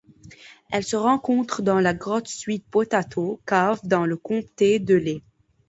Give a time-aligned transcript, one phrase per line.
[0.71, 5.21] Elle se rencontre dans la grotte Sweet Potato Cave dans le comté de Lee.